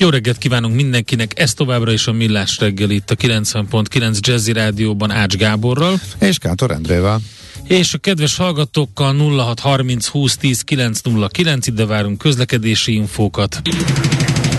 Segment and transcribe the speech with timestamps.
[0.00, 5.10] Jó reggelt kívánunk mindenkinek, ez továbbra is a Millás reggel itt a 90.9 Jazzy Rádióban
[5.10, 6.00] Ács Gáborral.
[6.18, 7.20] És Kántor Endrével.
[7.64, 13.62] És a kedves hallgatókkal 0630 20 10 909 ide várunk közlekedési infókat.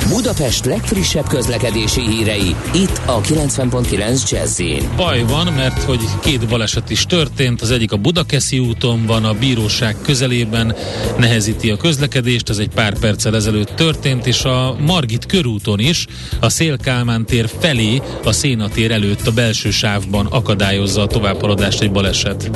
[0.09, 4.61] Budapest legfrissebb közlekedési hírei, itt a 90.9 jazz
[4.95, 9.33] Baj van, mert hogy két baleset is történt, az egyik a Budakeszi úton van, a
[9.33, 10.75] bíróság közelében
[11.17, 16.07] nehezíti a közlekedést, ez egy pár perccel ezelőtt történt, és a Margit körúton is,
[16.39, 22.49] a Szélkálmán tér felé, a Szénatér előtt a belső sávban akadályozza a továbbhaladást egy baleset.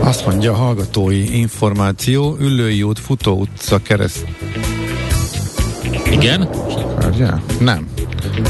[0.00, 4.26] Azt mondja a hallgatói információ, Üllői út, Futó utca, kereszt
[6.12, 6.48] igen?
[7.12, 7.26] Ugye?
[7.60, 7.88] Nem.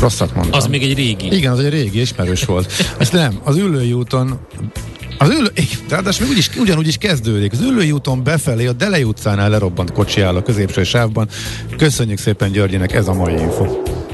[0.01, 0.61] Rosszat mondtam.
[0.61, 1.37] Az még egy régi.
[1.37, 2.73] Igen, az egy régi, ismerős volt.
[2.99, 4.39] Ezt nem, az ülői úton
[5.19, 5.53] az ülő,
[5.89, 7.53] ráadásul úgyis, ugyanúgy is kezdődik.
[7.53, 11.29] Az ülői úton befelé, a Delei utcánál lerobbant kocsi áll a középső sávban.
[11.77, 13.67] Köszönjük szépen Györgyinek, ez a mai info.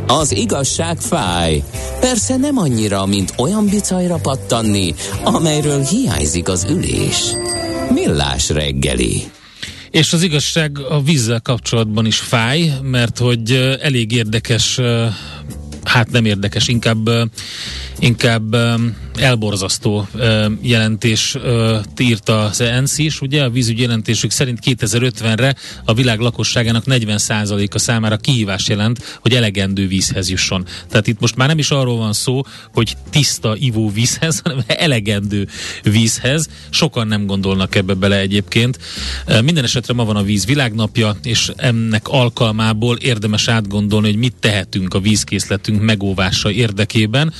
[0.06, 1.62] Az igazság fáj.
[2.00, 7.32] Persze nem annyira, mint olyan bicajra pattanni, amelyről hiányzik az ülés.
[7.92, 9.30] Millás reggeli.
[9.90, 14.80] És az igazság a vízzel kapcsolatban is fáj, mert hogy elég érdekes,
[15.88, 17.10] hát nem érdekes, inkább,
[17.98, 18.56] inkább
[19.18, 20.08] elborzasztó
[20.60, 21.36] jelentés
[21.98, 25.54] írt az ENSZ is, ugye a vízügy jelentésük szerint 2050-re
[25.84, 30.66] a világ lakosságának 40%-a számára kihívás jelent, hogy elegendő vízhez jusson.
[30.88, 32.42] Tehát itt most már nem is arról van szó,
[32.74, 35.48] hogy tiszta ivóvízhez, hanem elegendő
[35.82, 36.48] vízhez.
[36.70, 38.78] Sokan nem gondolnak ebbe bele egyébként.
[39.42, 44.94] Minden esetre ma van a víz világnapja, és ennek alkalmából érdemes átgondolni, hogy mit tehetünk
[44.94, 47.32] a vízkészletünk megóvása érdekében.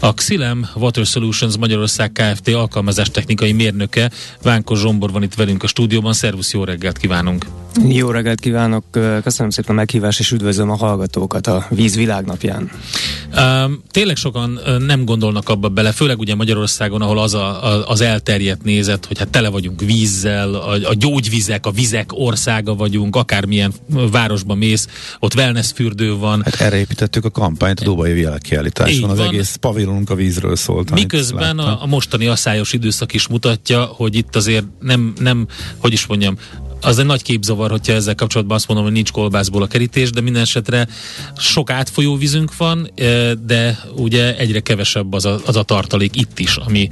[0.00, 2.48] A Xilem Water Solutions Magyarország Kft.
[2.48, 4.10] alkalmazástechnikai mérnöke
[4.42, 6.12] Vánko Zsombor van itt velünk a stúdióban.
[6.12, 7.46] Szervusz, jó reggelt kívánunk!
[7.88, 8.84] Jó reggelt kívánok,
[9.22, 12.70] köszönöm szépen a meghívást, és üdvözlöm a hallgatókat a Víz világnapján.
[13.90, 18.62] Tényleg sokan nem gondolnak abba bele, főleg ugye Magyarországon, ahol az a, a, az elterjedt
[18.62, 23.72] nézet, hogy hát tele vagyunk vízzel, a, a gyógyvizek, a vizek országa vagyunk, akármilyen
[24.10, 24.88] városba mész,
[25.20, 26.42] ott wellness fürdő van.
[26.44, 30.90] Hát erre építettük a kampányt Dubai világkiállításon, az egész pavilonunk a vízről szólt.
[30.90, 35.46] Miközben a, a mostani asszályos időszak is mutatja, hogy itt azért nem, nem
[35.78, 36.36] hogy is mondjam,
[36.84, 40.20] az egy nagy képzavar, hogyha ezzel kapcsolatban azt mondom, hogy nincs kolbászból a kerítés, de
[40.20, 40.88] minden esetre
[41.36, 42.90] sok átfolyó vízünk van,
[43.46, 46.88] de ugye egyre kevesebb az a, az a tartalék itt is, ami,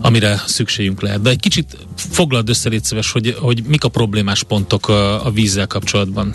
[0.00, 1.22] amire szükségünk lehet.
[1.22, 5.30] De egy kicsit foglald össze, légy szíves, hogy, hogy mik a problémás pontok a, a
[5.30, 6.34] vízzel kapcsolatban.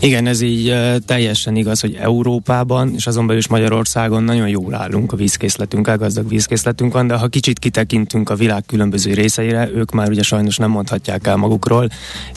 [0.00, 0.74] Igen, ez így
[1.06, 6.28] teljesen igaz, hogy Európában, és azon belül is Magyarországon nagyon jól állunk a vízkészletünk, gazdag
[6.28, 11.26] vízkészletünk de ha kicsit kitekintünk a világ különböző részeire, ők már ugye sajnos nem mondhatják
[11.26, 11.88] el magukról,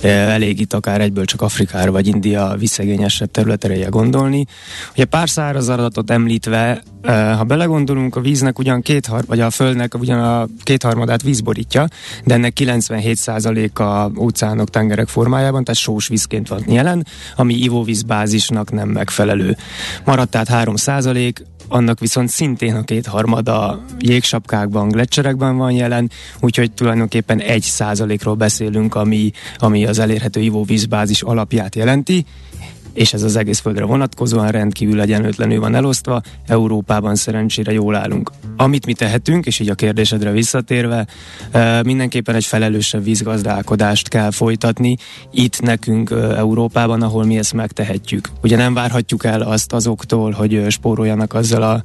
[0.02, 4.46] elég itt akár egyből csak Afrikára vagy India visszegényesebb területeire gondolni.
[4.94, 10.20] Ugye pár száraz adatot említve, ha belegondolunk, a víznek ugyan kéthar, vagy a földnek ugyan
[10.20, 11.88] a kétharmadát vízborítja,
[12.26, 19.58] de ennek 97%-a óceánok, tengerek formájában, tehát sós vízként van jelen, ami ivóvízbázisnak nem megfelelő.
[20.06, 27.40] Maradt tehát 3 százalék, annak viszont szintén a kétharmada jégsapkákban, gletszerekben van jelen, úgyhogy tulajdonképpen
[27.40, 32.26] egy százalékról beszélünk, ami, ami az elérhető ivóvízbázis alapját jelenti,
[32.94, 38.32] és ez az egész földre vonatkozóan rendkívül egyenlőtlenül van elosztva, Európában szerencsére jól állunk.
[38.58, 41.08] Amit mi tehetünk, és így a kérdésedre visszatérve,
[41.84, 44.98] mindenképpen egy felelősebb vízgazdálkodást kell folytatni
[45.32, 48.30] itt nekünk Európában, ahol mi ezt megtehetjük.
[48.44, 51.82] Ugye nem várhatjuk el azt azoktól, hogy spóroljanak azzal a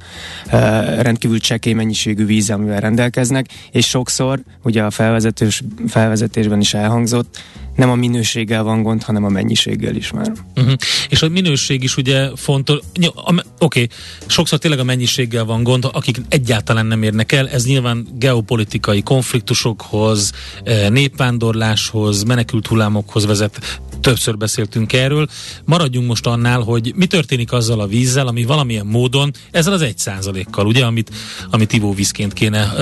[1.01, 7.41] rendkívül csekély mennyiségű víz, amivel rendelkeznek, és sokszor, ugye a felvezetős, felvezetésben is elhangzott,
[7.75, 10.31] nem a minőséggel van gond, hanem a mennyiséggel is már.
[10.55, 10.73] Uh-huh.
[11.09, 13.89] És a minőség is ugye fontos, oké, okay.
[14.25, 20.31] sokszor tényleg a mennyiséggel van gond, akik egyáltalán nem érnek el, ez nyilván geopolitikai konfliktusokhoz,
[20.63, 23.79] eh, népvándorláshoz, menekült hullámokhoz vezet.
[24.01, 25.27] Többször beszéltünk erről.
[25.65, 29.97] Maradjunk most annál, hogy mi történik azzal a vízzel, ami valamilyen módon, ezzel az egy
[29.97, 31.11] százalékkal, ugye, amit,
[31.49, 32.73] amit ivóvízként kéne,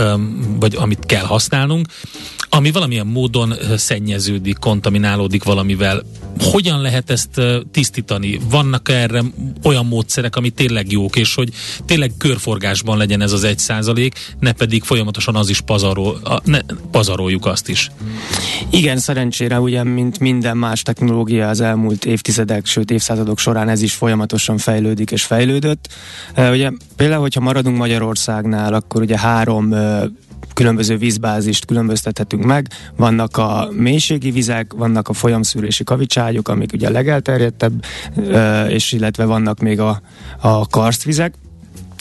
[0.60, 1.88] vagy amit kell használnunk,
[2.50, 6.04] ami valamilyen módon szennyeződik, kontaminálódik valamivel.
[6.40, 7.42] Hogyan lehet ezt
[7.72, 8.40] tisztítani?
[8.50, 9.22] Vannak erre
[9.64, 11.50] olyan módszerek, ami tényleg jók, és hogy
[11.86, 16.60] tényleg körforgásban legyen ez az egy százalék, ne pedig folyamatosan az is pazarol, ne,
[16.92, 17.92] pazaroljuk azt is.
[18.70, 23.94] Igen, szerencsére ugye, mint minden más technológia az elmúlt évtizedek, sőt évszázadok során ez is
[23.94, 25.88] folyamatosan fejlődik és fejlődött.
[26.38, 29.74] Ugye például, hogyha maradunk Magyarországnál, akkor ugye három
[30.54, 32.68] különböző vízbázist különböztethetünk meg.
[32.96, 37.86] Vannak a mélységi vizek, vannak a folyamszűrési kavicságyok, amik ugye a legelterjedtebb,
[38.68, 40.02] és illetve vannak még a,
[40.40, 41.34] a karstvizek.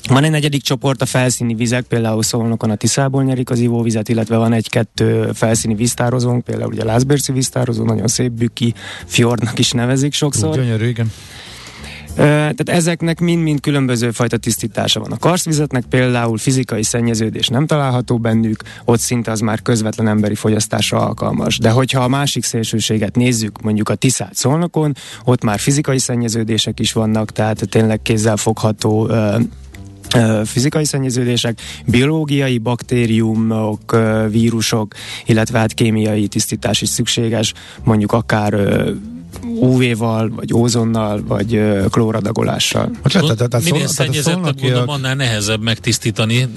[0.08, 4.36] Van egy negyedik csoport, a felszíni vizek, például Szolnokon a Tiszából nyerik az ivóvizet, illetve
[4.36, 8.74] van egy-kettő felszíni víztározónk, például ugye a Lászbérci víztározó, nagyon szép bükki,
[9.06, 10.54] fjordnak is nevezik sokszor.
[10.54, 11.12] Gyönyörű, igen.
[12.14, 15.12] Tehát ezeknek mind-mind különböző fajta tisztítása van.
[15.12, 21.06] A karszvizetnek például fizikai szennyeződés nem található bennük, ott szinte az már közvetlen emberi fogyasztásra
[21.06, 21.58] alkalmas.
[21.58, 26.92] De hogyha a másik szélsőséget nézzük, mondjuk a Tiszát Szolnokon, ott már fizikai szennyeződések is
[26.92, 29.10] vannak, tehát tényleg kézzelfogható
[30.44, 33.96] fizikai szennyeződések, biológiai baktériumok,
[34.30, 34.94] vírusok,
[35.26, 37.52] illetve hát kémiai tisztítás is szükséges,
[37.84, 38.54] mondjuk akár
[39.60, 42.90] UV-val, vagy ózonnal, vagy klóradagolással.
[43.64, 46.48] Minél szennyezettebb, mondom, annál nehezebb megtisztítani.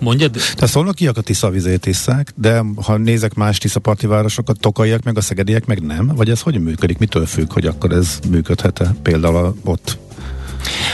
[0.00, 0.30] Mondjad?
[0.30, 5.20] Tehát szolnokiak a Tisza vizét isszák, de ha nézek más Tiszaparti városokat, tokaiak meg a
[5.20, 6.06] szegediek meg nem?
[6.14, 6.98] Vagy ez hogy működik?
[6.98, 9.98] Mitől függ, hogy akkor ez működhet-e például ott?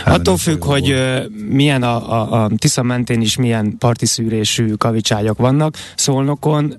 [0.06, 0.94] Attól függ, hogy
[1.48, 5.76] milyen a, a, a Tisza mentén is milyen partiszűrésű kavicságyok vannak.
[5.94, 6.74] Szolnokon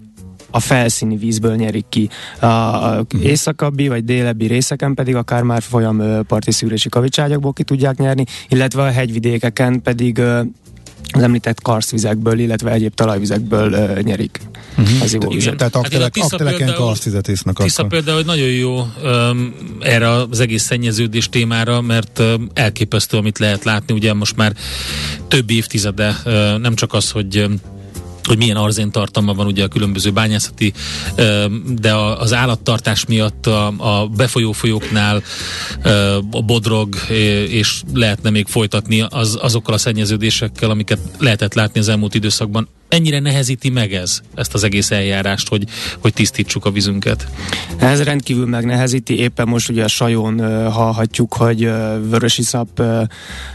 [0.52, 2.10] a felszíni vízből nyerik ki.
[2.40, 3.06] A, uh-huh.
[3.24, 8.82] északabbi vagy délebbi részeken pedig akár már folyam parti szűrési kavicságyakból ki tudják nyerni, illetve
[8.82, 10.22] a hegyvidékeken pedig
[11.14, 14.40] az említett karszvizekből, illetve egyéb talajvizekből uh, nyerik
[14.78, 15.02] uh-huh.
[15.02, 15.56] az ivóvizet.
[15.56, 17.98] Tehát aktelek, hát akteleken karszvizet isznak Tisza akkor.
[17.98, 23.94] például nagyon jó um, erre az egész szennyeződés témára, mert um, elképesztő, amit lehet látni,
[23.94, 24.54] ugye most már
[25.28, 27.60] több évtizede, uh, nem csak az, hogy um,
[28.28, 30.74] hogy milyen arzén tartalma van ugye a különböző bányászati,
[31.80, 35.24] de az állattartás miatt a, befolyó folyóknál
[36.32, 36.96] a bodrog,
[37.50, 43.20] és lehetne még folytatni az, azokkal a szennyeződésekkel, amiket lehetett látni az elmúlt időszakban ennyire
[43.20, 45.64] nehezíti meg ez, ezt az egész eljárást, hogy,
[46.00, 47.28] hogy tisztítsuk a vízünket?
[47.78, 51.72] Ez rendkívül megnehezíti, éppen most ugye a sajon uh, hallhatjuk, hogy uh,
[52.10, 53.02] vörösiszap uh,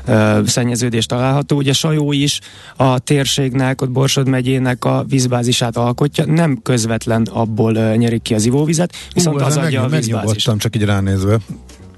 [0.07, 1.57] uh, szennyeződés található.
[1.57, 2.41] Ugye sajó is
[2.77, 8.45] a térségnek, ott Borsod megyének a vízbázisát alkotja, nem közvetlen abból uh, nyerik ki az
[8.45, 10.51] ivóvizet, viszont Ú, az adja meg, a vízbázist.
[10.59, 11.39] csak így ránézve.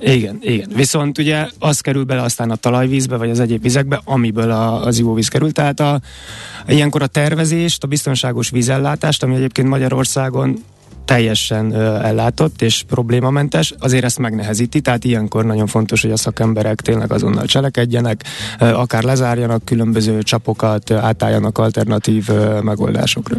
[0.01, 0.71] Igen, igen.
[0.75, 4.99] Viszont ugye az kerül bele aztán a talajvízbe, vagy az egyéb vizekbe, amiből a, az
[4.99, 5.53] ivóvíz kerül.
[5.53, 6.01] Tehát a,
[6.67, 10.65] ilyenkor a tervezést, a biztonságos vízellátást, ami egyébként Magyarországon
[11.05, 17.13] teljesen ellátott és problémamentes, azért ezt megnehezíti, tehát ilyenkor nagyon fontos, hogy a szakemberek tényleg
[17.13, 18.25] azonnal cselekedjenek,
[18.59, 22.29] akár lezárjanak különböző csapokat, átálljanak alternatív
[22.63, 23.37] megoldásokra.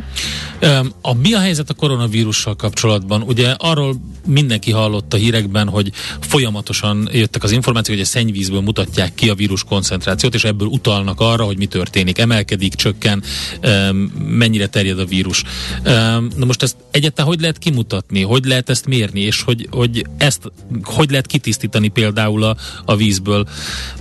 [1.02, 3.22] A, mi a helyzet a koronavírussal kapcsolatban?
[3.22, 3.96] Ugye arról
[4.28, 9.36] mindenki hallott a hírekben, hogy folyamatosan jöttek az információk, hogy a szennyvízből mutatják ki a
[9.36, 12.18] vírus koncentrációt, és ebből utalnak arra, hogy mi történik.
[12.18, 13.24] Emelkedik, csökken,
[14.28, 15.44] mennyire terjed a vírus.
[16.36, 20.06] Na most ezt egyáltalán hogy lehet lehet kimutatni, hogy lehet ezt mérni, és hogy, hogy
[20.18, 20.52] ezt
[20.84, 23.48] hogy lehet kitisztítani például a, a vízből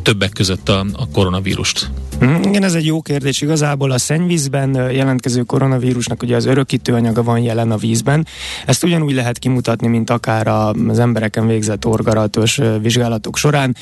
[0.02, 1.90] többek között a, a koronavírust?
[2.24, 3.40] Mm, igen, ez egy jó kérdés.
[3.40, 8.26] Igazából a szennyvízben jelentkező koronavírusnak ugye az örökítő anyaga van jelen a vízben.
[8.66, 13.76] Ezt ugyanúgy lehet kimutatni, mint akár az embereken végzett orgaratos vizsgálatok során.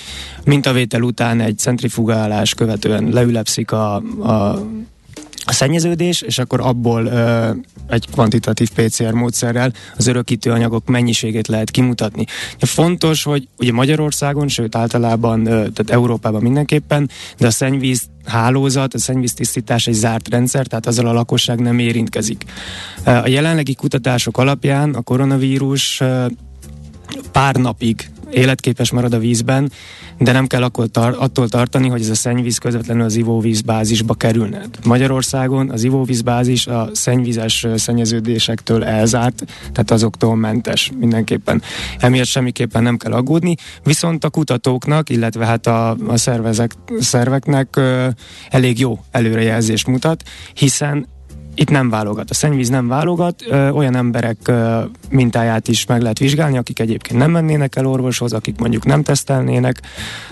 [0.44, 4.66] mint a vétel után egy centrifugálás követően leülepszik a, a
[5.44, 7.50] a szennyeződés, és akkor abból ö,
[7.88, 12.24] egy kvantitatív PCR módszerrel az örökítő anyagok mennyiségét lehet kimutatni.
[12.58, 18.98] Fontos, hogy ugye Magyarországon, sőt általában, ö, tehát Európában mindenképpen, de a szennyvíz hálózat, a
[18.98, 22.44] szennyvíz tisztítás egy zárt rendszer, tehát azzal a lakosság nem érintkezik.
[23.04, 26.02] A jelenlegi kutatások alapján a koronavírus
[27.32, 29.70] pár napig életképes marad a vízben,
[30.18, 34.62] de nem kell tar- attól tartani, hogy ez a szennyvíz közvetlenül az ivóvízbázisba kerülne.
[34.84, 41.62] Magyarországon az ivóvízbázis a szennyvízes szennyeződésektől elzárt, tehát azoktól mentes mindenképpen.
[41.98, 48.08] Emiatt semmiképpen nem kell aggódni, viszont a kutatóknak, illetve hát a, a szervezek, szerveknek ö,
[48.50, 50.22] elég jó előrejelzést mutat,
[50.54, 51.06] hiszen
[51.54, 54.80] itt nem válogat, a szennyvíz nem válogat, ö, olyan emberek ö,
[55.10, 59.80] mintáját is meg lehet vizsgálni, akik egyébként nem mennének el orvoshoz, akik mondjuk nem tesztelnének,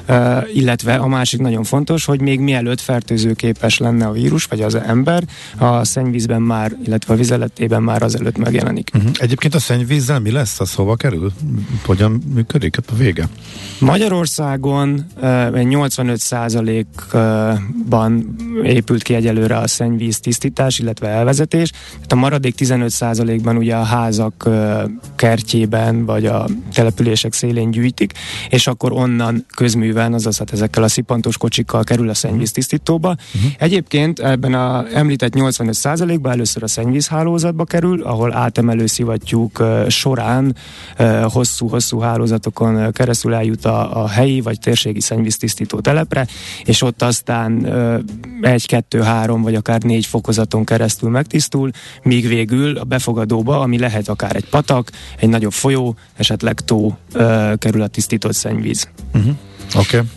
[0.07, 4.75] ö, illetve a másik nagyon fontos, hogy még mielőtt fertőzőképes lenne a vírus, vagy az
[4.75, 5.23] ember,
[5.59, 8.91] a szennyvízben már, illetve a vizeletében már azelőtt megjelenik.
[8.95, 9.11] Uh-huh.
[9.19, 10.61] Egyébként a szennyvízzel mi lesz?
[10.61, 11.33] Az hova kerül?
[11.85, 13.29] Hogyan működik a vége?
[13.79, 15.23] Magyarországon uh,
[15.53, 21.71] 85%-ban épült ki egyelőre a szennyvíz tisztítás, illetve elvezetés.
[21.71, 24.49] Tehát a maradék 15%-ban ugye a házak
[25.17, 28.13] kertjében vagy a települések szélén gyűjtik,
[28.49, 33.09] és akkor onnan közműven, azaz hát ezekkel a szipantos kocsikkal kerül a szennyvíz tisztítóba.
[33.09, 33.53] Uh-huh.
[33.59, 40.57] Egyébként ebben a említett 85%-ban először a szennyvízhálózatba kerül, ahol átemelő szivattyúk során
[41.23, 46.27] hosszú-hosszú hálózatokon keresztül eljut a, a helyi vagy térségi szennyvíztisztító telepre,
[46.65, 47.67] és ott aztán
[48.41, 51.71] egy, kettő, három vagy akár négy fokozaton keresztül megtisztul,
[52.03, 56.97] míg végül a befogadóba, ami lehet akár egy patak, egy nagyobb folyó, esetleg tó
[57.59, 58.89] kerül a tisztított szennyvíz.
[59.15, 59.35] Uh-huh.
[59.75, 59.97] Oké.
[59.97, 60.09] Okay.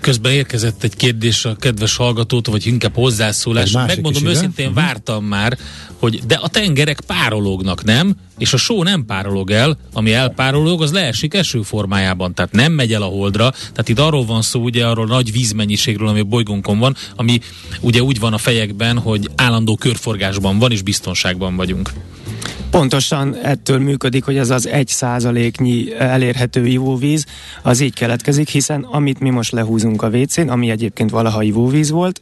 [0.00, 3.70] Közben érkezett egy kérdés a kedves hallgatótól, vagy inkább hozzászólás.
[3.70, 4.70] Megmondom is, őszintén, igen?
[4.70, 4.80] Mhm.
[4.80, 5.58] vártam már,
[5.98, 8.14] hogy de a tengerek párolognak, nem?
[8.38, 12.92] És a só nem párolog el, ami elpárolog, az leesik eső formájában, tehát nem megy
[12.92, 13.50] el a holdra.
[13.50, 17.40] Tehát itt arról van szó, ugye arról nagy vízmennyiségről, ami a bolygónkon van, ami
[17.80, 21.90] ugye úgy van a fejekben, hogy állandó körforgásban van, és biztonságban vagyunk.
[22.70, 27.26] Pontosan ettől működik, hogy az az egy százaléknyi elérhető ivóvíz,
[27.62, 32.20] az így keletkezik, hiszen amit mi most lehúzunk a WC-n, ami egyébként valaha ivóvíz volt,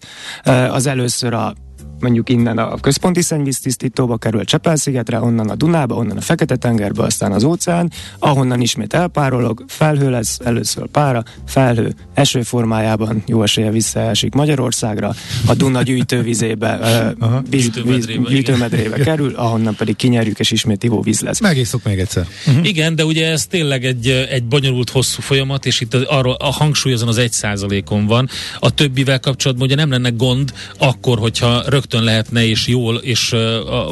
[0.71, 1.55] az először a
[2.01, 7.45] mondjuk innen a központi szennyvíztisztítóba kerül Csepel-szigetre, onnan a Dunába, onnan a Fekete-tengerbe, aztán az
[7.45, 15.15] óceán, ahonnan ismét elpárolog, felhő lesz, először pára, felhő, eső formájában jó esélye visszaesik Magyarországra,
[15.47, 16.79] a Duna gyűjtővizébe,
[17.21, 21.41] uh, víz, gyűjtőmedrébe, víz, gyűjtőmedrébe kerül, ahonnan pedig kinyerjük, és ismét ivóvíz lesz.
[21.41, 22.27] Megisszuk még egyszer.
[22.47, 22.67] Uh-huh.
[22.67, 26.93] Igen, de ugye ez tényleg egy, egy bonyolult, hosszú folyamat, és itt arról a hangsúly
[26.93, 28.29] azon az egy százalékon van.
[28.59, 33.33] A többivel kapcsolatban ugye nem lenne gond akkor, hogyha rögtön rögtön lehetne és jól és
[33.33, 33.41] uh,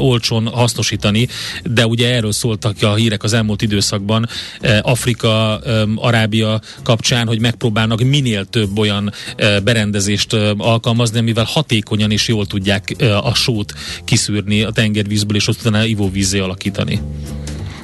[0.02, 1.28] olcsón hasznosítani,
[1.64, 4.28] de ugye erről szóltak a hírek az elmúlt időszakban
[4.62, 11.46] uh, Afrika, um, Arábia kapcsán, hogy megpróbálnak minél több olyan uh, berendezést uh, alkalmazni, amivel
[11.48, 13.74] hatékonyan és jól tudják uh, a sót
[14.04, 17.00] kiszűrni a tengervízből, és utána ivóvízzé alakítani.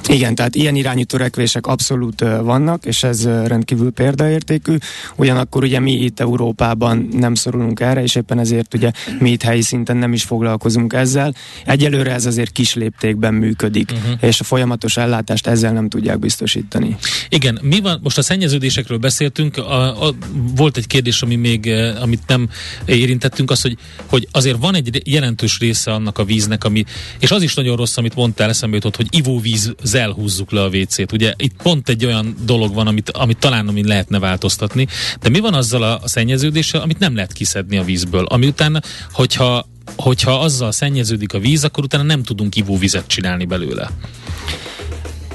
[0.07, 4.75] Igen, tehát ilyen irányú törekvések abszolút vannak, és ez rendkívül példaértékű.
[5.15, 9.61] Ugyanakkor ugye mi itt Európában nem szorulunk erre, és éppen ezért ugye mi itt helyi
[9.61, 11.33] szinten nem is foglalkozunk ezzel.
[11.65, 14.17] Egyelőre ez azért kis léptékben működik, uh-huh.
[14.21, 16.95] és a folyamatos ellátást ezzel nem tudják biztosítani.
[17.29, 20.13] Igen, mi van, most a szennyeződésekről beszéltünk, a, a,
[20.55, 22.49] volt egy kérdés, ami még, amit nem
[22.85, 26.83] érintettünk, az, hogy, hogy azért van egy jelentős része annak a víznek, ami,
[27.19, 30.67] és az is nagyon rossz, amit mondtál, eszembe jutott, hogy ivóvíz ezzel húzzuk le a
[30.67, 31.11] WC-t.
[31.11, 34.87] Ugye itt pont egy olyan dolog van, amit, amit talán amin lehetne változtatni,
[35.21, 38.83] de mi van azzal a, a szennyeződéssel, amit nem lehet kiszedni a vízből, ami után,
[39.11, 43.89] hogyha hogyha azzal szennyeződik a víz, akkor utána nem tudunk ivóvizet csinálni belőle.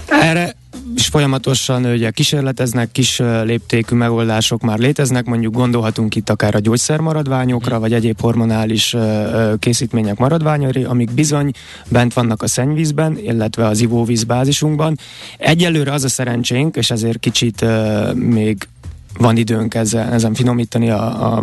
[0.08, 0.56] Erre
[0.94, 7.80] is folyamatosan ugye kísérleteznek, kis léptékű megoldások már léteznek, mondjuk gondolhatunk itt akár a gyógyszermaradványokra,
[7.80, 8.96] vagy egyéb hormonális
[9.58, 11.50] készítmények maradványai, amik bizony
[11.88, 14.98] bent vannak a szennyvízben, illetve az ivóvíz bázisunkban.
[15.38, 17.64] Egyelőre az a szerencsénk, és ezért kicsit
[18.14, 18.68] még
[19.18, 21.42] van időnk ezzel, ezen finomítani a, a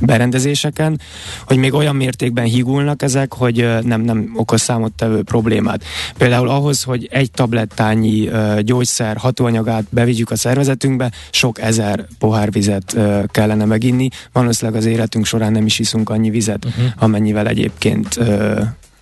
[0.00, 1.00] berendezéseken,
[1.46, 5.84] hogy még olyan mértékben higulnak ezek, hogy nem, nem okoz számottevő problémát.
[6.18, 8.28] Például ahhoz, hogy egy tablettányi
[8.60, 12.96] gyógyszer hatóanyagát bevigyük a szervezetünkbe, sok ezer pohár vizet
[13.26, 14.08] kellene meginni.
[14.32, 16.84] Valószínűleg az életünk során nem is iszunk annyi vizet, uh-huh.
[16.98, 18.18] amennyivel egyébként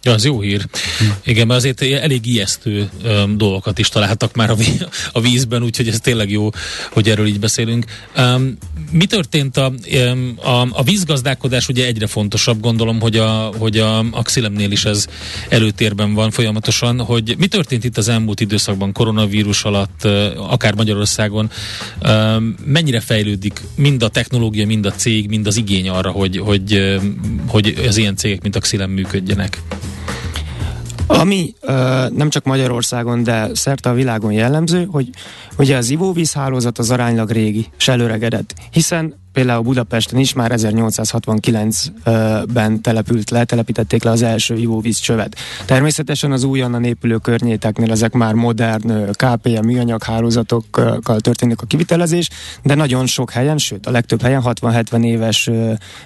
[0.05, 0.67] Ja, az jó hír.
[1.25, 4.57] Igen, mert azért elég ijesztő um, dolgokat is találtak már a,
[5.13, 6.51] a vízben, úgyhogy ez tényleg jó,
[6.91, 7.85] hogy erről így beszélünk.
[8.17, 8.57] Um,
[8.91, 13.99] mi történt a, um, a, a vízgazdálkodás ugye egyre fontosabb, gondolom, hogy a, hogy a,
[13.99, 15.07] a Xilemnél is ez
[15.49, 20.05] előtérben van folyamatosan, hogy mi történt itt az elmúlt időszakban koronavírus alatt,
[20.37, 21.51] akár Magyarországon,
[22.03, 26.99] um, mennyire fejlődik mind a technológia, mind a cég, mind az igény arra, hogy, hogy,
[27.47, 29.63] hogy az ilyen cégek, mint a Xilem működjenek?
[31.07, 35.09] Ami ö, nem csak Magyarországon, de szerte a világon jellemző, hogy
[35.59, 43.31] ugye az ivóvízhálózat az aránylag régi, és előregedett, hiszen például Budapesten is már 1869-ben települt
[43.31, 45.37] le, telepítették le az első ivóvíz csövet.
[45.65, 52.29] Természetesen az újonnan épülő környéteknél ezek már modern KPM műanyag hálózatokkal történik a kivitelezés,
[52.63, 55.51] de nagyon sok helyen, sőt a legtöbb helyen 60-70 éves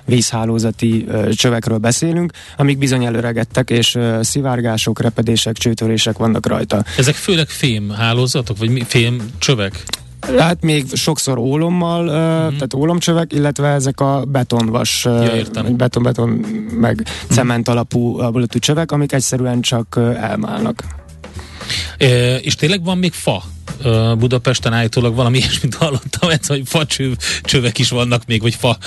[0.04, 6.84] vízhálózati csövekről beszélünk, amik bizony előregettek, és szivárgások, repedések, csőtörések vannak rajta.
[6.96, 9.84] Ezek főleg fém hálózatok, vagy fém csövek?
[10.38, 12.52] Hát még sokszor ólommal, uh-huh.
[12.52, 15.44] tehát ólomcsövek, illetve ezek a betonvas, ja,
[15.76, 16.28] beton-beton,
[16.80, 17.36] meg uh-huh.
[17.36, 20.84] cement alapú alapú csövek, amik egyszerűen csak elmálnak.
[21.98, 23.42] E, és tényleg van még fa
[24.18, 26.84] Budapesten állítólag valami ilyesmit hallottam, ez, hogy fa
[27.42, 28.78] csövek is vannak még, vagy fa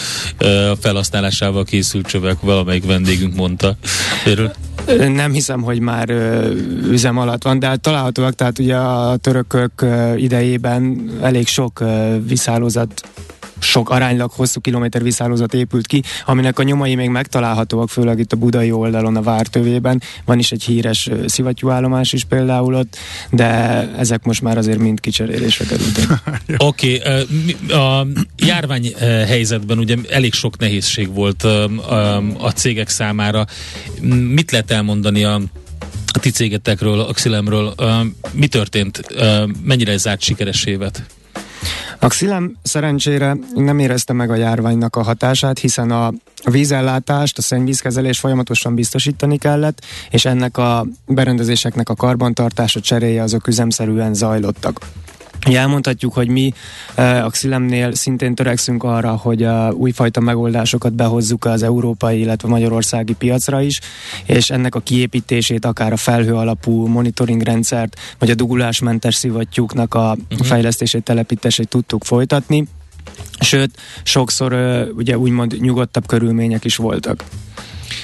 [0.80, 3.76] felhasználásával készült csövek, valamelyik vendégünk mondta.
[4.26, 4.54] Erről.
[5.14, 6.10] Nem hiszem, hogy már
[6.90, 9.86] üzem alatt van, de hát találhatóak, tehát ugye a törökök
[10.16, 11.84] idejében elég sok
[12.28, 13.02] viszállózat
[13.62, 18.36] sok aránylag hosszú kilométer viszállózat épült ki, aminek a nyomai még megtalálhatóak, főleg itt a
[18.36, 20.02] budai oldalon, a vártövében.
[20.26, 22.98] Van is egy híres szivattyúállomás is például ott,
[23.30, 23.46] de
[23.98, 26.06] ezek most már azért mind kicserélésre kerültek.
[26.58, 28.94] Oké, okay, a járvány
[29.28, 31.44] helyzetben ugye elég sok nehézség volt
[32.38, 33.46] a cégek számára.
[34.32, 35.42] Mit lehet elmondani a
[36.14, 37.74] a ti cégetekről, a Xilemről,
[38.32, 39.02] mi történt,
[39.64, 41.04] mennyire zárt sikeres évet?
[42.00, 46.14] A Xilem szerencsére nem érezte meg a járványnak a hatását, hiszen a
[46.44, 54.14] vízellátást, a szennyvízkezelés folyamatosan biztosítani kellett, és ennek a berendezéseknek a karbantartása, cseréje azok üzemszerűen
[54.14, 54.80] zajlottak.
[55.50, 56.54] Elmondhatjuk, hogy mi
[56.96, 63.62] a Xilemnél szintén törekszünk arra, hogy a újfajta megoldásokat behozzuk az európai, illetve magyarországi piacra
[63.62, 63.80] is,
[64.26, 70.18] és ennek a kiépítését, akár a felhő alapú monitoring rendszert, vagy a dugulásmentes szivattyúknak a
[70.30, 70.48] uh-huh.
[70.48, 72.68] fejlesztését, telepítését tudtuk folytatni.
[73.40, 74.54] Sőt, sokszor
[74.96, 77.24] ugye úgymond nyugodtabb körülmények is voltak.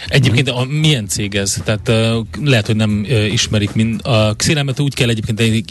[0.08, 1.58] Egyébként a, milyen cég ez?
[1.63, 4.00] Tehát uh, lehet, hogy nem uh, ismerik mind.
[4.03, 5.63] A Xilemet úgy kell egyébként egy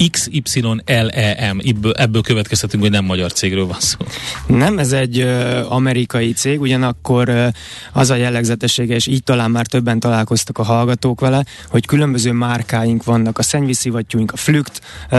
[0.00, 0.10] y,
[0.42, 1.60] XYLEM,
[1.92, 3.98] ebből következtetünk, hogy nem magyar cégről van szó.
[4.46, 7.46] Nem, ez egy uh, amerikai cég, ugyanakkor uh,
[7.92, 13.04] az a jellegzetessége, és így talán már többen találkoztak a hallgatók vele, hogy különböző márkáink
[13.04, 15.18] vannak, a szennyvízszivattyúink, a Flükt uh,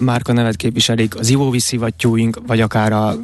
[0.00, 3.16] márka nevet képviselik, az ivóvízszivattyúink, vagy akár a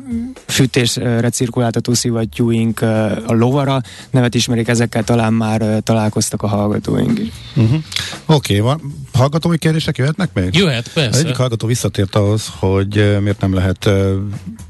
[0.47, 2.89] fűtésre cirkuláltató szivattyúink, uh,
[3.27, 7.29] a Lovara nevet ismerik, ezekkel talán már uh, találkoztak a hallgatóink is.
[7.55, 7.83] Uh-huh.
[8.27, 8.81] Oké, okay, van.
[9.13, 10.55] Hallgatói kérdések jöhetnek még?
[10.55, 11.19] Jöhet, persze.
[11.19, 14.13] Egyik hallgató visszatért ahhoz, hogy uh, miért nem lehet uh,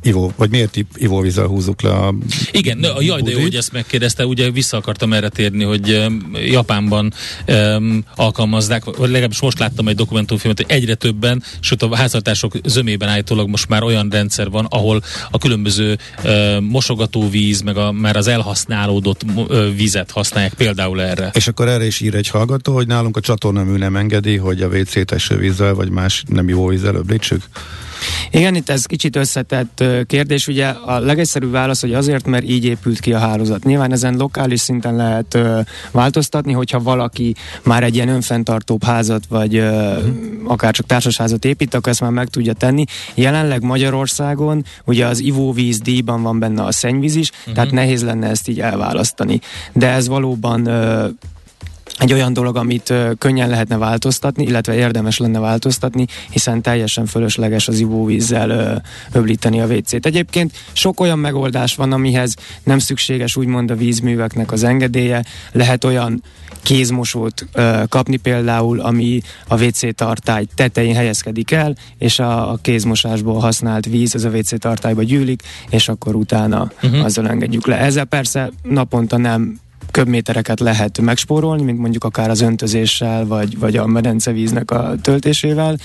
[0.03, 2.15] ivó, vagy miért ivóvízzel húzzuk le a
[2.51, 6.31] Igen, a jaj, de jó, hogy ezt megkérdezte, ugye vissza akartam erre térni, hogy um,
[6.45, 7.13] Japánban
[7.49, 13.09] um, alkalmazzák, vagy legalábbis most láttam egy dokumentumfilmet, hogy egyre többen, sőt a háztartások zömében
[13.09, 18.27] állítólag most már olyan rendszer van, ahol a különböző uh, mosogatóvíz, meg a, már az
[18.27, 19.25] elhasználódott
[19.77, 21.31] vizet használják például erre.
[21.35, 24.69] És akkor erre is ír egy hallgató, hogy nálunk a csatornamű nem engedi, hogy a
[24.69, 27.43] WC-t esővízzel, vagy más nem jó vízzel öblítsük?
[28.31, 30.49] Igen, itt ez kicsit összetett kérdés.
[30.49, 33.65] Ugye a legegyszerűbb válasz, hogy azért, mert így épült ki a hálózat.
[33.65, 35.39] Nyilván ezen lokális szinten lehet
[35.91, 39.95] változtatni, hogyha valaki már egy ilyen önfenntartóbb házat, vagy ö,
[40.45, 42.85] akár csak társasházat épít, akkor ezt már meg tudja tenni.
[43.15, 48.49] Jelenleg Magyarországon ugye az ivóvíz díjban van benne a szennyvíz is, tehát nehéz lenne ezt
[48.49, 49.41] így elválasztani.
[49.73, 50.69] De ez valóban
[51.99, 57.79] egy olyan dolog, amit könnyen lehetne változtatni, illetve érdemes lenne változtatni, hiszen teljesen fölösleges az
[57.79, 60.07] ivóvízzel öblíteni a WC-t.
[60.07, 65.25] Egyébként sok olyan megoldás van, amihez nem szükséges úgymond a vízműveknek az engedélye.
[65.53, 66.23] Lehet olyan
[66.63, 73.41] kézmosót ö, kapni például, ami a WC tartály tetején helyezkedik el, és a, a kézmosásból
[73.41, 77.05] használt víz az a WC tartályba gyűlik, és akkor utána uh-huh.
[77.05, 77.79] azzal engedjük le.
[77.79, 79.61] Ezzel persze naponta nem
[79.93, 85.79] köbmétereket lehet megspórolni, mint mondjuk akár az öntözéssel, vagy, vagy a medencevíznek a töltésével,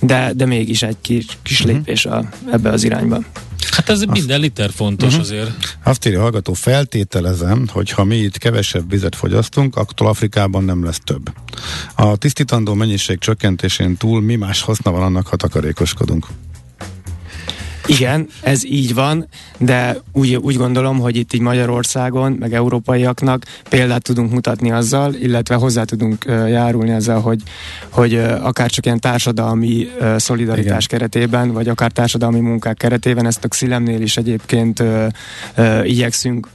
[0.00, 1.76] de, de mégis egy kis, kis uh-huh.
[1.76, 3.18] lépés a, ebbe az irányba.
[3.70, 5.22] Hát ez minden liter fontos uh-huh.
[5.22, 5.76] azért.
[5.82, 11.00] Azt írja hallgató, feltételezem, hogy ha mi itt kevesebb vizet fogyasztunk, akkor Afrikában nem lesz
[11.04, 11.32] több.
[11.94, 16.26] A tisztítandó mennyiség csökkentésén túl mi más haszna van annak, ha takarékoskodunk?
[17.86, 19.26] Igen, ez így van,
[19.58, 25.54] de úgy, úgy gondolom, hogy itt így Magyarországon, meg európaiaknak példát tudunk mutatni azzal, illetve
[25.54, 27.42] hozzá tudunk uh, járulni azzal, hogy,
[27.90, 30.98] hogy uh, akár csak ilyen társadalmi uh, szolidaritás Igen.
[30.98, 35.06] keretében, vagy akár társadalmi munkák keretében, ezt a Xilemnél is egyébként uh,
[35.56, 36.48] uh, igyekszünk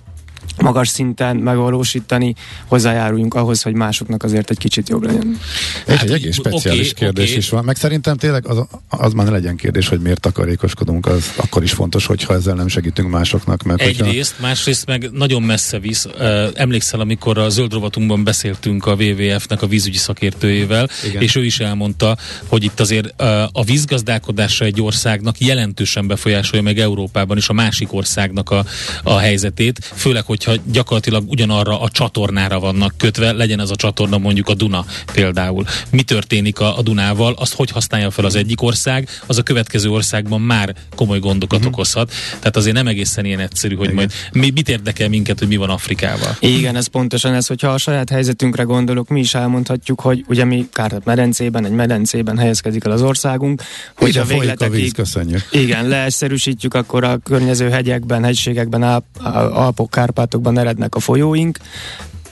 [0.57, 2.35] magas szinten megvalósítani,
[2.67, 5.39] hozzájáruljunk ahhoz, hogy másoknak azért egy kicsit jobb legyen.
[5.87, 7.37] Hát, egy egész speciális okay, kérdés okay.
[7.37, 7.63] is van.
[7.63, 8.57] Meg szerintem tényleg az,
[8.89, 12.67] az már ne legyen kérdés, hogy miért takarékoskodunk, az akkor is fontos, hogyha ezzel nem
[12.67, 13.63] segítünk másoknak.
[13.63, 14.47] Meg Egyrészt, hogyha...
[14.47, 16.07] másrészt meg nagyon messze visz.
[16.53, 21.21] Emlékszel, amikor a zöld rovatunkban beszéltünk a WWF-nek a vízügyi szakértőjével, Igen.
[21.21, 27.37] és ő is elmondta, hogy itt azért a vízgazdálkodása egy országnak jelentősen befolyásolja meg Európában
[27.37, 28.65] is a másik országnak a,
[29.03, 34.17] a helyzetét, főleg, hogyha hogyha gyakorlatilag ugyanarra a csatornára vannak kötve, legyen ez a csatorna
[34.17, 35.65] mondjuk a Duna például.
[35.91, 39.89] Mi történik a, a Dunával, azt hogy használja fel az egyik ország, az a következő
[39.89, 41.73] országban már komoly gondokat uh-huh.
[41.73, 42.11] okozhat.
[42.39, 43.95] Tehát azért nem egészen ilyen egyszerű, hogy Igen.
[43.95, 46.37] majd mi, mit érdekel minket, hogy mi van Afrikával.
[46.39, 50.67] Igen, ez pontosan ez, hogyha a saját helyzetünkre gondolok, mi is elmondhatjuk, hogy ugye mi
[50.71, 53.63] Kárpát medencében, egy medencében helyezkedik el az országunk,
[53.95, 55.47] hogy a végletekig, a víz, köszönjük.
[55.51, 59.05] Igen, leegyszerűsítjük, akkor a környező hegyekben, hegységekben, Alp,
[59.53, 61.57] Alpok, Kárpátok országokban erednek a folyóink,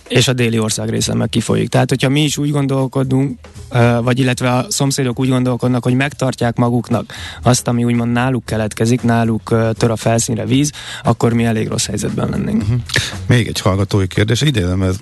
[0.08, 1.70] és a déli ország része meg kifolyik.
[1.70, 3.40] Tehát, hogyha mi is úgy gondolkodunk,
[4.02, 9.56] vagy illetve a szomszédok úgy gondolkodnak, hogy megtartják maguknak azt, ami úgymond náluk keletkezik, náluk
[9.74, 10.72] tör a felszínre víz,
[11.04, 12.62] akkor mi elég rossz helyzetben lennénk.
[12.62, 12.80] Uh-huh.
[13.28, 14.96] Még egy hallgatói kérdés, idézem ez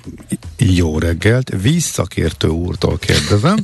[0.58, 3.58] jó reggelt, vízszakértő úrtól kérdezem.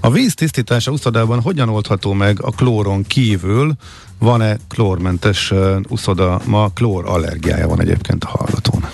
[0.00, 3.72] A víz tisztítása uszodában hogyan oldható meg a klóron kívül,
[4.18, 5.52] van-e klórmentes
[5.88, 6.40] uszoda?
[6.46, 8.84] Ma klór allergiája van egyébként a hallgatón.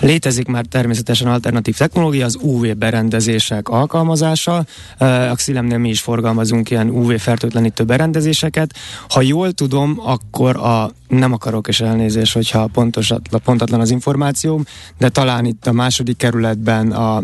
[0.00, 4.64] Létezik már természetesen alternatív technológia, az UV berendezések alkalmazása.
[4.98, 8.74] A Xilemnél mi is forgalmazunk ilyen UV fertőtlenítő berendezéseket.
[9.08, 14.64] Ha jól tudom, akkor a nem akarok és elnézés, hogyha pontosatlan, pontatlan az információm,
[14.98, 17.22] de talán itt a második kerületben a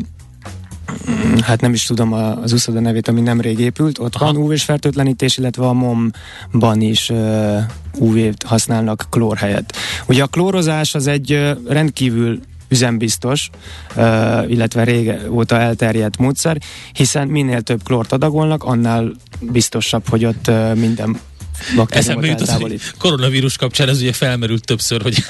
[1.40, 4.24] hát nem is tudom az úszoda nevét, ami nemrég épült, ott Aha.
[4.24, 7.12] van UV-s fertőtlenítés, illetve a MOM-ban is
[7.98, 9.76] UV-t használnak klór helyett.
[10.08, 13.50] Ugye a klórozás az egy rendkívül üzembiztos,
[14.48, 16.58] illetve rége óta elterjedt módszer,
[16.92, 21.18] hiszen minél több klórt adagolnak, annál biztosabb, hogy ott minden
[21.88, 25.24] Eszembe jut az, hogy koronavírus kapcsán ez ugye felmerült többször, hogy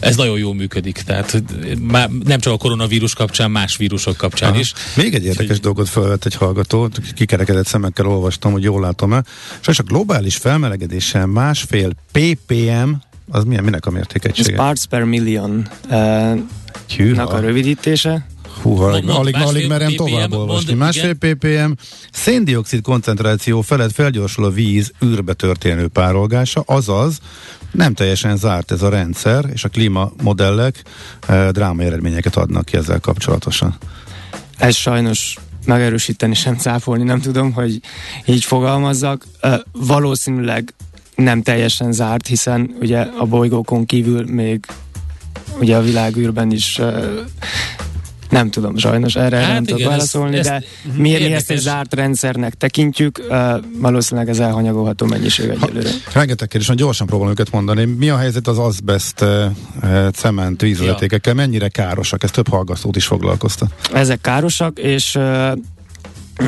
[0.00, 1.02] ez nagyon jól működik.
[1.06, 1.42] Tehát
[1.80, 4.58] már nem csak a koronavírus kapcsán, más vírusok kapcsán Aha.
[4.58, 4.72] is.
[4.96, 5.60] Még egy érdekes hogy...
[5.60, 9.24] dolgot felvett egy hallgató, kikerekedett szemekkel olvastam, hogy jól látom-e.
[9.66, 12.90] És a globális felmelegedéssel másfél ppm,
[13.30, 14.56] az milyen, minek a mértékegysége?
[14.56, 16.38] Parts per million uh,
[17.16, 18.26] a rövidítése.
[18.62, 20.74] Húha, alig, alig, alig merem tovább olvasni.
[20.74, 21.70] Másfél ppm
[22.12, 27.18] széndiokszid koncentráció felett felgyorsul a víz űrbe történő párolgása, azaz
[27.70, 30.82] nem teljesen zárt ez a rendszer, és a klímamodellek
[31.26, 33.76] e, drámai eredményeket adnak ki ezzel kapcsolatosan.
[34.56, 37.80] Ez sajnos megerősíteni sem cáfolni, nem tudom, hogy
[38.26, 39.24] így fogalmazzak.
[39.40, 40.74] E, valószínűleg
[41.14, 44.66] nem teljesen zárt, hiszen ugye a bolygókon kívül még
[45.60, 47.10] ugye a világűrben is e,
[48.30, 51.58] nem tudom, sajnos erre hát nem tudok válaszolni, ezt, de ezt, mi, mi ezt egy
[51.58, 53.36] zárt rendszernek tekintjük, uh,
[53.80, 55.90] valószínűleg ez elhanyagolható mennyiség egyelőre.
[56.12, 57.84] Rengeteg kérdés, gyorsan próbálom őket mondani.
[57.84, 61.34] Mi a helyzet az azbest uh, cement vízvezetékekkel?
[61.34, 61.40] Ja.
[61.40, 62.22] Mennyire károsak?
[62.22, 63.66] Ez több hallgatót is foglalkozta.
[63.92, 65.52] Ezek károsak, és uh,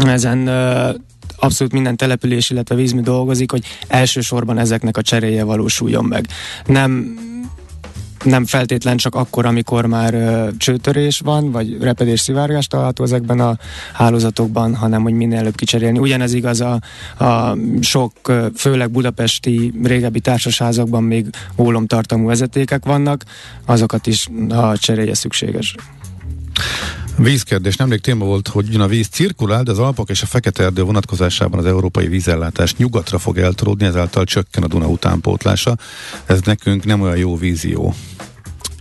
[0.07, 0.95] ezen uh,
[1.37, 6.27] abszolút minden település, illetve vízmi dolgozik, hogy elsősorban ezeknek a cseréje valósuljon meg.
[6.67, 7.19] Nem
[8.25, 13.57] nem feltétlen csak akkor, amikor már ö, csőtörés van, vagy repedés szivárgás található ezekben a
[13.93, 15.99] hálózatokban, hanem hogy minél előbb kicserélni.
[15.99, 16.81] Ugyanez igaz a,
[17.25, 18.13] a sok,
[18.55, 23.25] főleg budapesti régebbi társasházakban még ólomtartalmú vezetékek vannak,
[23.67, 25.75] azokat is a cseréje szükséges.
[27.23, 27.77] Vízkérdés.
[27.77, 30.83] Nemrég téma volt, hogy ugyan a víz cirkulál, de az Alpok és a Fekete Erdő
[30.83, 35.77] vonatkozásában az európai vízellátás nyugatra fog eltolódni, ezáltal csökken a Duna utánpótlása.
[36.27, 37.95] Ez nekünk nem olyan jó vízió.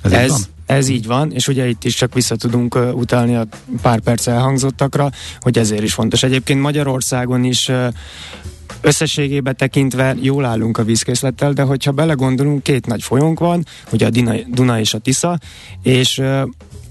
[0.01, 0.39] Ez, ez, így van?
[0.65, 3.47] ez így van, és ugye itt is csak vissza tudunk uh, utalni a
[3.81, 6.23] pár perc elhangzottakra, hogy ezért is fontos.
[6.23, 7.87] Egyébként Magyarországon is uh,
[8.81, 14.09] összességében tekintve jól állunk a vízkészlettel, de hogyha belegondolunk, két nagy folyónk van, ugye a
[14.09, 15.39] Duna, Duna és a Tisza,
[15.83, 16.41] és uh,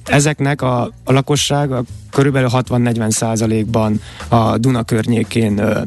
[0.09, 5.81] ezeknek a, a lakosság a körülbelül 60-40 százalékban a Duna környékén ö,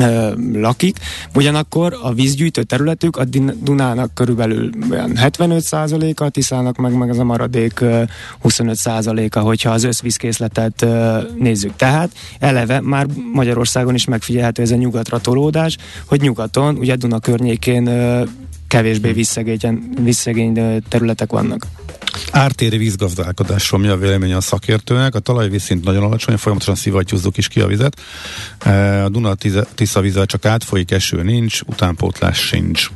[0.00, 0.98] ö, lakik,
[1.34, 3.24] ugyanakkor a vízgyűjtő területük a
[3.62, 7.80] Dunának körülbelül 75%-a, a Tiszának meg, meg az a maradék
[8.44, 10.86] 25%-a, hogyha az összvízkészletet
[11.38, 11.76] nézzük.
[11.76, 17.88] Tehát eleve már Magyarországon is megfigyelhető ez a nyugatra tolódás, hogy nyugaton, ugye Duna környékén
[18.68, 21.66] kevésbé vízszegény, vízszegény területek vannak.
[22.30, 25.14] Ártéri vízgazdálkodásról mi a vélemény a szakértőnek.
[25.14, 28.00] A talajvízszint nagyon alacsony, folyamatosan szivattyúzzuk is ki a vizet.
[29.04, 29.34] A Duna
[29.74, 32.90] Tisza vízzel csak átfolyik, eső nincs, utánpótlás sincs.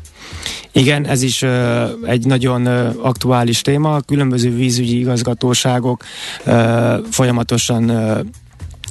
[0.72, 4.00] Igen, ez is uh, egy nagyon uh, aktuális téma.
[4.00, 6.04] Különböző vízügyi igazgatóságok
[6.46, 6.54] uh,
[7.10, 8.20] folyamatosan uh,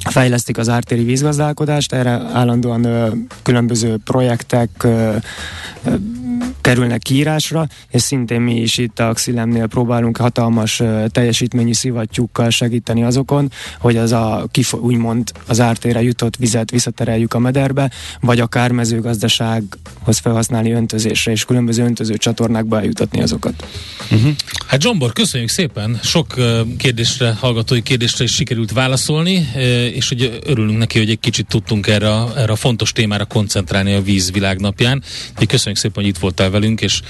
[0.10, 3.08] fejlesztik az ártéri vízgazdálkodást, erre állandóan ö,
[3.44, 5.16] különböző projektek ö,
[5.84, 5.94] ö,
[6.62, 13.04] kerülnek kiírásra, és szintén mi is itt a Xilemnél próbálunk hatalmas ö, teljesítményű szivattyúkkal segíteni
[13.04, 17.92] azokon, hogy az a kifo- úgymond az ártére jutott vizet visszatereljük a mederbe,
[18.22, 23.68] vagy akár mezőgazdasághoz felhasználni öntözésre, és különböző öntöző csatornákba eljutatni azokat.
[24.12, 24.32] Uh-huh.
[24.68, 26.00] Hát Zsombor, köszönjük szépen!
[26.04, 26.36] Sok
[26.78, 29.48] kérdésre, hallgatói kérdésre is sikerült válaszolni
[29.94, 34.02] és hogy örülünk neki, hogy egy kicsit tudtunk erre, erre a fontos témára koncentrálni a
[34.02, 35.04] víz világnapján.
[35.30, 37.02] Úgyhogy köszönjük szépen, hogy itt voltál velünk, és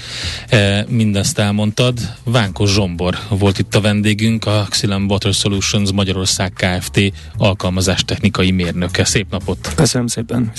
[0.48, 1.98] e, mindezt elmondtad.
[2.24, 7.12] Vánkos Zsombor volt itt a vendégünk, a Xylem Water Solutions Magyarország Kft.
[7.36, 9.04] alkalmazás technikai mérnöke.
[9.04, 9.72] Szép napot!
[9.74, 10.52] Köszönöm szépen!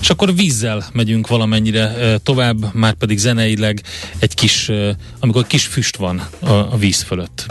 [0.00, 3.82] És akkor vízzel megyünk valamennyire e, tovább, már pedig zeneileg
[4.18, 7.46] egy kis, e, amikor kis füst van a, a víz fölött.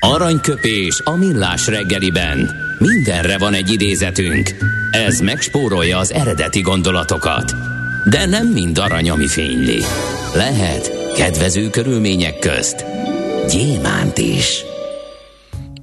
[0.00, 2.50] Aranyköpés a millás reggeliben.
[2.78, 4.54] Mindenre van egy idézetünk.
[4.90, 7.73] Ez megspórolja az eredeti gondolatokat.
[8.10, 9.82] De nem mind arany, ami fényli.
[10.34, 12.84] Lehet kedvező körülmények közt
[13.50, 14.64] gyémánt is.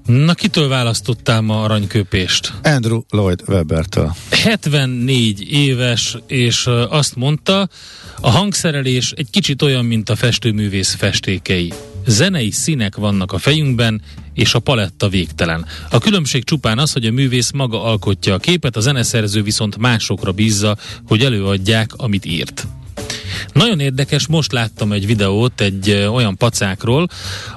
[0.06, 2.54] Na, kitől választottál ma aranyköpést?
[2.64, 4.16] Andrew Lloyd Webbertől.
[4.30, 7.70] 74 éves, és azt mondta,
[8.22, 11.74] a hangszerelés egy kicsit olyan, mint a festőművész festékei.
[12.06, 14.02] Zenei színek vannak a fejünkben,
[14.34, 15.66] és a paletta végtelen.
[15.90, 20.32] A különbség csupán az, hogy a művész maga alkotja a képet, a zeneszerző viszont másokra
[20.32, 22.68] bízza, hogy előadják, amit írt.
[23.54, 27.08] Nagyon érdekes, most láttam egy videót egy olyan pacákról,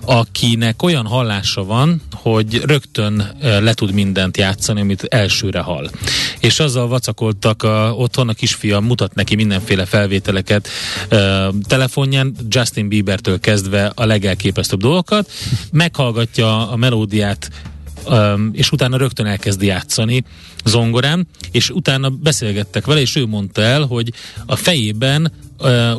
[0.01, 5.91] akinek olyan hallása van, hogy rögtön le tud mindent játszani, amit elsőre hall.
[6.41, 10.69] És azzal vacakoltak a, otthon a kisfiam, mutat neki mindenféle felvételeket
[11.11, 11.19] uh,
[11.67, 15.31] telefonján, Justin Biebertől kezdve a legelképesztőbb dolgokat,
[15.73, 17.51] meghallgatja a melódiát
[18.53, 20.25] és utána rögtön elkezdi játszani
[20.65, 24.13] zongorán, és utána beszélgettek vele, és ő mondta el, hogy
[24.47, 25.33] a fejében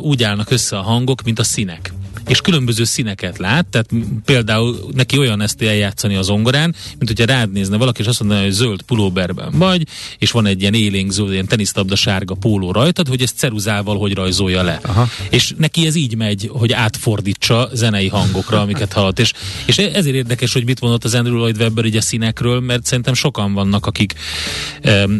[0.00, 1.92] úgy állnak össze a hangok, mint a színek
[2.28, 3.88] és különböző színeket lát, tehát
[4.24, 8.42] például neki olyan ezt eljátszani az zongorán, mint hogyha rád nézne valaki, és azt mondaná,
[8.42, 9.86] hogy zöld pulóberben vagy,
[10.18, 14.14] és van egy ilyen élénk zöld, ilyen tenisztabda sárga póló rajtad, hogy ezt ceruzával hogy
[14.14, 14.80] rajzolja le.
[14.82, 15.08] Aha.
[15.30, 19.18] És neki ez így megy, hogy átfordítsa zenei hangokra, amiket hallott.
[19.18, 19.32] És,
[19.66, 23.14] és ezért érdekes, hogy mit mondott az Andrew Lloyd Webber így a színekről, mert szerintem
[23.14, 24.14] sokan vannak, akik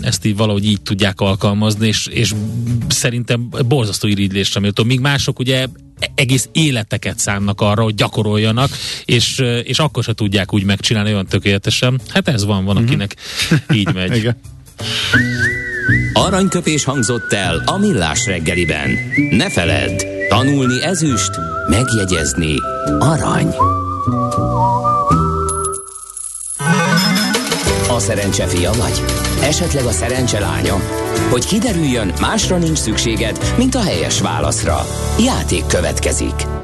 [0.01, 2.35] ezt így valahogy így tudják alkalmazni, és, és
[2.89, 4.85] szerintem borzasztó irigylésre méltó.
[4.85, 5.67] Míg mások ugye
[6.15, 8.71] egész életeket szánnak arra, hogy gyakoroljanak,
[9.05, 12.01] és, és akkor se tudják úgy megcsinálni olyan tökéletesen.
[12.09, 13.17] Hát ez van, van, akinek
[13.51, 13.77] uh-huh.
[13.77, 14.17] így megy.
[14.27, 14.37] Igen.
[16.13, 18.91] Aranyköpés hangzott el a millás reggeliben.
[19.31, 21.31] Ne feledd, tanulni ezüst,
[21.69, 22.55] megjegyezni
[22.99, 23.55] arany.
[27.89, 29.26] A szerencse fia vagy?
[29.43, 30.77] Esetleg a szerencse lánya?
[31.31, 34.87] Hogy kiderüljön, másra nincs szükséged, mint a helyes válaszra.
[35.19, 36.56] Játék következik.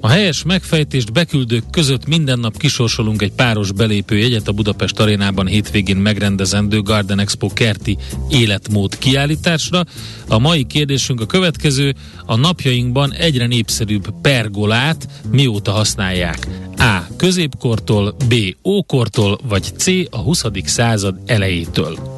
[0.00, 5.96] A helyes megfejtést beküldők között minden nap kisorsolunk egy páros belépőjegyet a Budapest arénában hétvégén
[5.96, 9.84] megrendezendő Garden Expo kerti életmód kiállításra.
[10.28, 11.94] A mai kérdésünk a következő.
[12.26, 16.46] A napjainkban egyre népszerűbb pergolát mióta használják?
[16.76, 17.00] A.
[17.16, 18.34] Középkortól, B.
[18.64, 19.86] Ókortól, vagy C.
[20.10, 20.44] a 20.
[20.64, 22.17] század elejétől.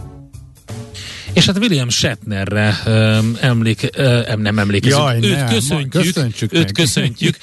[1.33, 5.01] És hát William Shatnerre um, emlék, uh, nem emlékezünk.
[5.01, 6.03] Jaj, őt nem, köszöntjük.
[6.03, 6.71] köszöntjük őt meg.
[6.71, 7.37] köszöntjük.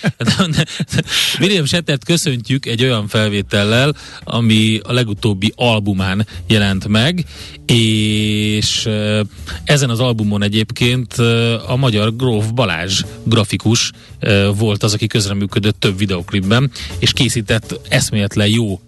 [1.40, 7.24] William Shatnert köszöntjük egy olyan felvétellel, ami a legutóbbi albumán jelent meg,
[7.66, 9.20] és uh,
[9.64, 15.80] ezen az albumon egyébként uh, a magyar Gróf Balázs grafikus uh, volt az, aki közreműködött
[15.80, 18.80] több videoklipben, és készített eszméletlen jó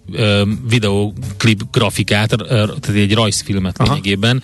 [0.69, 3.89] videoklip grafikát, tehát egy rajzfilmet Aha.
[3.89, 4.43] lényegében,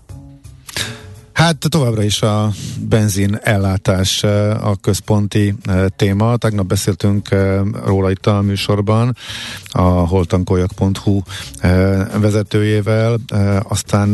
[1.33, 4.23] Hát továbbra is a benzin ellátás
[4.61, 5.55] a központi
[5.95, 6.37] téma.
[6.37, 7.29] Tegnap beszéltünk
[7.85, 9.15] róla itt a műsorban
[9.71, 11.21] a holtankoljak.hu
[12.19, 13.19] vezetőjével,
[13.63, 14.11] aztán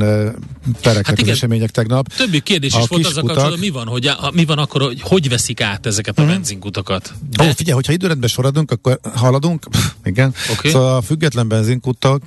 [0.81, 2.07] pereknek hát igen, az események tegnap.
[2.13, 5.29] Többi kérdés is volt az a kapcsolatban, mi van, hogy, mi van akkor, hogy hogy
[5.29, 6.35] veszik át ezeket a uh-huh.
[6.35, 7.13] benzinkutakat?
[7.29, 7.43] De...
[7.43, 9.65] Ó, figyelj, hogyha időrendben soradunk, akkor haladunk,
[10.03, 10.33] igen.
[10.57, 10.71] Okay.
[10.71, 12.23] Szóval a független benzinkutak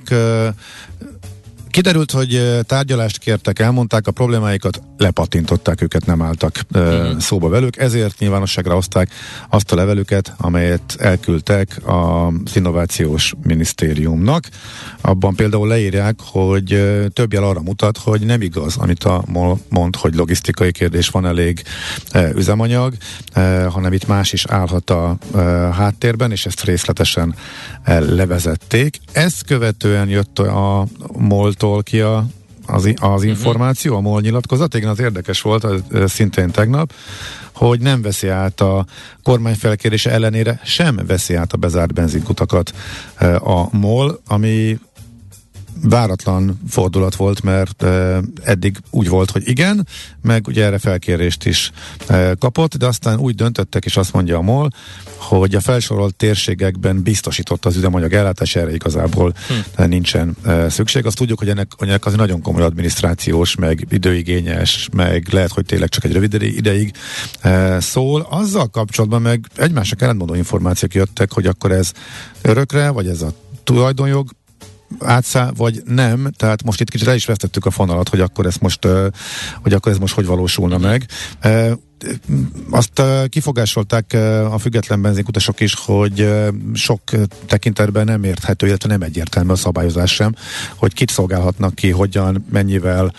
[1.71, 7.19] Kiderült, hogy tárgyalást kértek, elmondták a problémáikat, lepatintották őket, nem álltak uh-huh.
[7.19, 9.09] szóba velük, ezért nyilvánosságra hozták
[9.49, 14.43] azt a levelüket, amelyet elküldtek az Innovációs Minisztériumnak.
[15.01, 16.81] Abban például leírják, hogy
[17.13, 21.25] több jel arra mutat, hogy nem igaz, amit a MOL mond, hogy logisztikai kérdés van
[21.25, 21.63] elég
[22.35, 22.93] üzemanyag,
[23.69, 25.17] hanem itt más is állhat a
[25.73, 27.35] háttérben, és ezt részletesen
[27.85, 28.99] levezették.
[29.11, 32.25] Ezt követően jött a MOL tól ki a,
[32.65, 34.75] az, az információ, a MOL nyilatkozat.
[34.75, 36.93] Igen, az érdekes volt, az, szintén tegnap,
[37.53, 38.85] hogy nem veszi át a
[39.23, 42.73] kormány felkérése ellenére, sem veszi át a bezárt benzinkutakat
[43.39, 44.79] a MOL, ami
[45.83, 47.85] váratlan fordulat volt, mert
[48.43, 49.87] eddig úgy volt, hogy igen,
[50.21, 51.71] meg ugye erre felkérést is
[52.39, 54.69] kapott, de aztán úgy döntöttek, és azt mondja a MOL,
[55.15, 59.83] hogy a felsorolt térségekben biztosított az üzemanyag ellátás, erre igazából hm.
[59.83, 60.35] nincsen
[60.69, 61.05] szükség.
[61.05, 65.89] Azt tudjuk, hogy ennek, ennek az nagyon komoly adminisztrációs, meg időigényes, meg lehet, hogy tényleg
[65.89, 66.91] csak egy rövid ideig
[67.79, 68.27] szól.
[68.29, 71.91] Azzal kapcsolatban meg egymásnak ellentmondó információk jöttek, hogy akkor ez
[72.41, 74.29] örökre, vagy ez a tulajdonjog
[74.99, 78.55] átszá, vagy nem, tehát most itt kicsit el is vesztettük a fonalat, hogy akkor ez
[78.55, 78.87] most,
[79.61, 81.07] hogy akkor ez most hogy valósulna meg
[82.69, 84.13] azt kifogásolták
[84.51, 86.29] a független benzinkutasok is, hogy
[86.73, 87.01] sok
[87.45, 90.35] tekintetben nem érthető, illetve nem egyértelmű a szabályozás sem,
[90.75, 93.13] hogy kit szolgálhatnak ki, hogyan, mennyivel,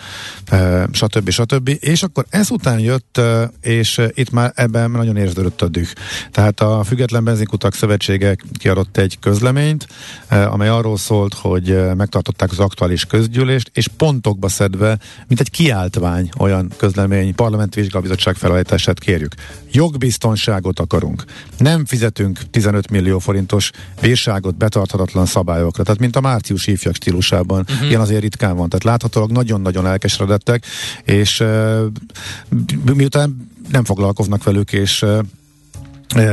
[0.91, 1.29] stb.
[1.29, 1.77] stb.
[1.79, 3.21] És akkor ezután jött,
[3.61, 5.87] és itt már ebben nagyon érződött a düh.
[6.31, 9.87] Tehát a Független Benzinkutak Szövetsége kiadott egy közleményt,
[10.29, 16.71] amely arról szólt, hogy megtartották az aktuális közgyűlést, és pontokba szedve, mint egy kiáltvány olyan
[16.77, 19.33] közlemény, parlamenti vizsgálbizottság felajt támogatását kérjük.
[19.71, 21.23] Jogbiztonságot akarunk.
[21.57, 25.83] Nem fizetünk 15 millió forintos bírságot betarthatatlan szabályokra.
[25.83, 27.65] Tehát mint a március ifjak stílusában.
[27.69, 27.87] Uh-huh.
[27.87, 28.69] Ilyen azért ritkán van.
[28.69, 30.65] Tehát láthatólag nagyon-nagyon elkeseredettek,
[31.03, 31.85] és uh,
[32.95, 35.19] miután nem foglalkoznak velük, és uh,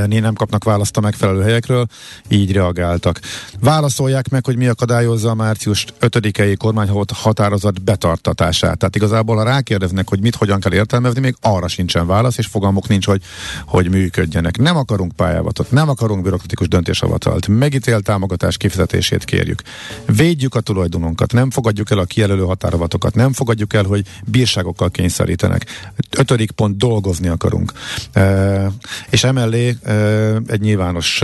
[0.08, 1.86] nem kapnak választ a megfelelő helyekről,
[2.28, 3.20] így reagáltak.
[3.60, 8.78] Válaszolják meg, hogy mi akadályozza a március 5-i kormányhot határozat betartatását.
[8.78, 12.88] Tehát igazából, ha rákérdeznek, hogy mit, hogyan kell értelmezni, még arra sincsen válasz, és fogalmuk
[12.88, 13.22] nincs, hogy,
[13.66, 14.58] hogy működjenek.
[14.58, 19.62] Nem akarunk pályávatot, nem akarunk bürokratikus döntésavatalt, megítélt támogatás kifizetését kérjük.
[20.06, 25.66] Védjük a tulajdonunkat, nem fogadjuk el a kijelölő határovatokat, nem fogadjuk el, hogy bírságokkal kényszerítenek.
[26.16, 27.72] Ötödik pont, dolgozni akarunk.
[28.12, 28.70] E,
[29.10, 29.59] és emellé
[30.46, 31.22] egy nyilvános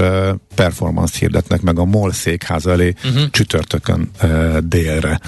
[0.55, 3.31] performance hirdetnek meg a MOL székház elé uh-huh.
[3.31, 4.11] csütörtökön
[4.61, 5.21] délre.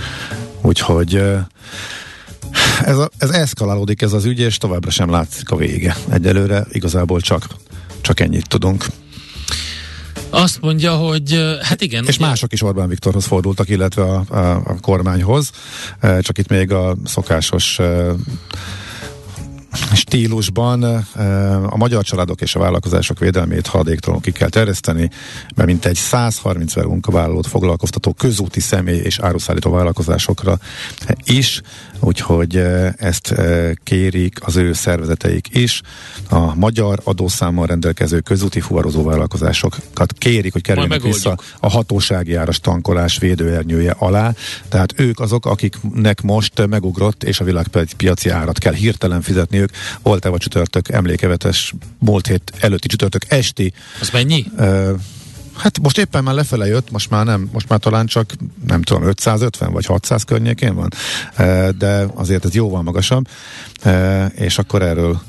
[0.60, 1.22] Úgyhogy
[2.84, 5.96] ez, a, ez eszkalálódik ez az ügy, és továbbra sem látszik a vége.
[6.10, 7.46] Egyelőre igazából csak,
[8.00, 8.86] csak ennyit tudunk.
[10.30, 12.04] Azt mondja, hogy hát igen.
[12.06, 12.26] És ugye...
[12.26, 15.50] mások is Orbán Viktorhoz fordultak, illetve a, a, a kormányhoz,
[16.20, 17.80] csak itt még a szokásos
[19.94, 20.82] stílusban
[21.66, 25.10] a magyar családok és a vállalkozások védelmét haladéktalanul ki kell terjeszteni,
[25.54, 30.58] mert mint egy 130 ezer munkavállalót foglalkoztató közúti személy és áruszállító vállalkozásokra
[31.24, 31.60] is,
[32.00, 32.56] úgyhogy
[32.96, 33.34] ezt
[33.82, 35.80] kérik az ő szervezeteik is.
[36.28, 43.18] A magyar adószámmal rendelkező közúti fuvarozó vállalkozásokat kérik, hogy kerüljenek vissza a hatósági áras tankolás
[43.18, 44.34] védőernyője alá.
[44.68, 49.70] Tehát ők azok, akiknek most megugrott, és a világpiaci árat kell hirtelen fizetniük.
[50.02, 53.72] Volt-e a csütörtök emlékevetes múlt hét előtti csütörtök esti.
[54.00, 54.44] Az mennyi?
[54.58, 54.90] Uh,
[55.58, 58.32] Hát most éppen már lefele jött, most már nem, most már talán csak
[58.66, 60.88] nem tudom, 550 vagy 600 környékén van,
[61.78, 63.28] de azért ez jóval magasabb,
[64.34, 65.20] és akkor erről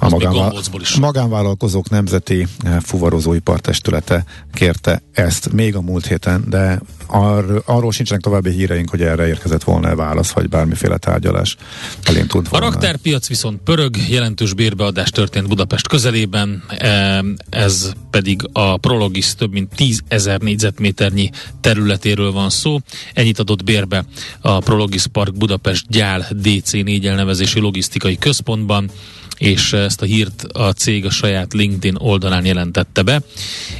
[0.00, 0.94] a magánvál- is.
[0.96, 8.50] magánvállalkozók nemzeti eh, fuvarozóipartestülete kérte ezt még a múlt héten, de ar- arról sincsenek további
[8.50, 11.56] híreink, hogy erre érkezett volna válasz, vagy bármiféle tárgyalás
[12.02, 12.66] elindult A volna.
[12.70, 19.74] raktárpiac viszont pörög, jelentős bérbeadás történt Budapest közelében, e, ez pedig a Prologis több mint
[19.74, 22.78] 10 ezer négyzetméternyi területéről van szó.
[23.14, 24.04] Ennyit adott bérbe
[24.40, 28.90] a Prologis Park Budapest Gyál DC4 elnevezési logisztikai központban
[29.40, 33.22] és ezt a hírt a cég a saját LinkedIn oldalán jelentette be,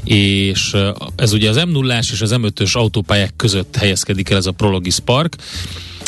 [0.04, 0.76] és
[1.16, 4.98] ez ugye az m 0 és az M5-ös autópályák között helyezkedik el ez a Prologis
[4.98, 5.36] Park,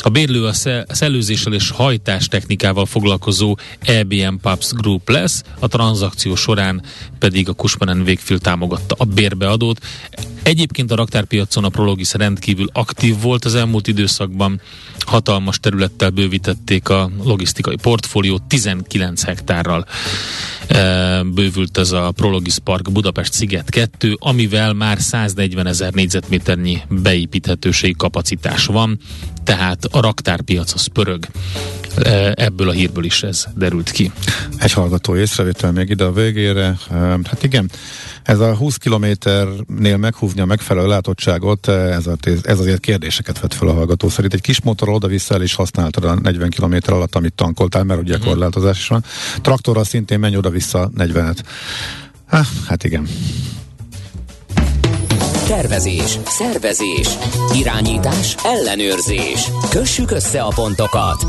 [0.05, 0.53] a bérlő a
[0.89, 6.83] szellőzéssel és hajtás technikával foglalkozó EBM Pubs Group lesz, a tranzakció során
[7.19, 9.81] pedig a Kushman Wakefield támogatta a bérbeadót.
[10.43, 14.61] Egyébként a raktárpiacon a Prologis rendkívül aktív volt az elmúlt időszakban,
[14.99, 19.87] hatalmas területtel bővítették a logisztikai portfóliót, 19 hektárral
[20.67, 27.95] e, bővült ez a Prologis Park Budapest Sziget 2, amivel már 140 ezer négyzetméternyi beépíthetőségi
[27.97, 28.99] kapacitás van,
[29.45, 31.27] tehát a raktárpiac az pörög.
[31.97, 34.13] E, ebből a hírből is ez derült ki.
[34.59, 36.77] Egy hallgató észrevétel még ide a végére.
[36.91, 37.71] E, hát igen,
[38.23, 39.97] ez a 20 kilométernél
[40.35, 44.35] meghúzni a megfelelő látottságot, ez, a, ez azért kérdéseket vett fel a hallgató szerint.
[44.35, 48.15] Egy kis motor oda-vissza el is használtad a 40 km alatt, amit tankoltál, mert ugye
[48.15, 48.29] uh-huh.
[48.29, 49.05] korlátozás is van.
[49.41, 51.39] Traktorral szintén menj oda-vissza 40-et.
[52.27, 53.09] Hát, hát igen.
[55.47, 57.09] Tervezés, szervezés,
[57.55, 59.51] irányítás, ellenőrzés.
[59.71, 61.27] Kössük össze a pontokat.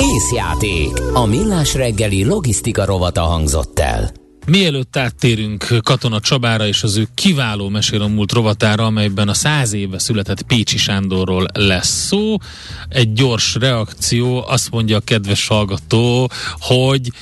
[0.00, 1.00] Észjáték.
[1.12, 4.10] A millás reggeli logisztika rovata hangzott el.
[4.48, 9.72] Mielőtt áttérünk Katona Csabára és az ő kiváló mesél a múlt rovatára, amelyben a száz
[9.72, 12.36] éve született Pécsi Sándorról lesz szó,
[12.88, 17.12] egy gyors reakció, azt mondja a kedves hallgató, hogy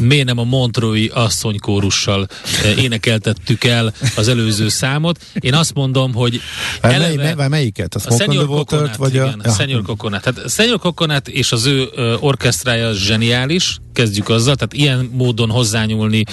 [0.00, 2.28] miért nem a Montrói asszonykórussal
[2.64, 5.20] eh, énekeltettük el az előző számot.
[5.40, 6.40] Én azt mondom, hogy
[6.80, 7.94] eleve, mely, mely, melyiket?
[7.94, 9.42] A, a Senior Coconut, vagy igen, a...
[9.44, 9.52] Ja.
[9.52, 10.22] Senior Coconut.
[10.22, 11.88] Tehát Senior Coconut és az ő
[12.20, 16.24] orkesztrája zseniális, kezdjük azzal, tehát ilyen módon hozzányúlni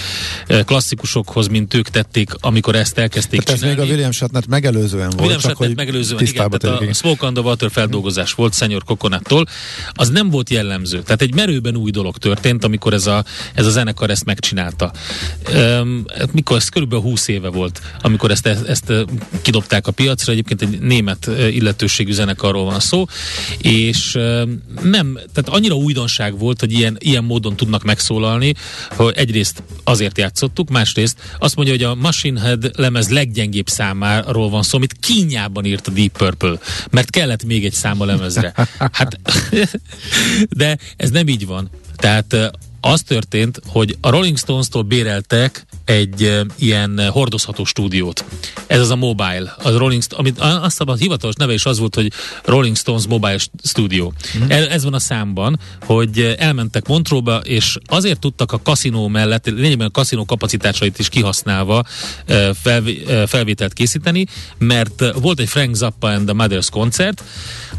[0.65, 3.79] klasszikusokhoz, mint ők tették, amikor ezt elkezdték tehát csinálni.
[3.79, 5.19] ez még a William Shatner megelőzően volt.
[5.19, 9.45] William Shatner megelőzően, igen, tehát a Smoke on the Water feldolgozás volt Senior Coconuttól.
[9.91, 11.01] Az nem volt jellemző.
[11.01, 14.91] Tehát egy merőben új dolog történt, amikor ez a, ez a zenekar ezt megcsinálta.
[15.53, 18.93] Um, mikor ez körülbelül 20 éve volt, amikor ezt, ezt, ezt
[19.41, 23.05] kidobták a piacra, egyébként egy német illetőségű zenekarról van szó,
[23.57, 28.53] és um, nem, tehát annyira újdonság volt, hogy ilyen, ilyen módon tudnak megszólalni,
[28.89, 34.63] hogy egyrészt azért játszottuk, másrészt azt mondja, hogy a Machine Head lemez leggyengébb számáról van
[34.63, 36.57] szó, amit kínjában írt a Deep Purple,
[36.91, 38.53] mert kellett még egy szám a lemezre.
[38.77, 39.19] Hát,
[40.49, 41.69] de ez nem így van.
[41.95, 42.35] Tehát
[42.85, 48.25] az történt, hogy a Rolling Stones-tól béreltek egy ilyen hordozható stúdiót.
[48.67, 51.95] Ez az a Mobile, az Rolling St- amit azt a hivatalos neve is az volt,
[51.95, 52.11] hogy
[52.45, 54.11] Rolling Stones Mobile Studio.
[54.37, 54.49] Mm-hmm.
[54.49, 59.91] Ez van a számban, hogy elmentek Montróba, és azért tudtak a kaszinó mellett, lényegében a
[59.91, 61.83] kaszinó kapacitásait is kihasználva
[62.61, 64.25] felv- felvételt készíteni,
[64.57, 67.23] mert volt egy Frank Zappa and the Mothers koncert,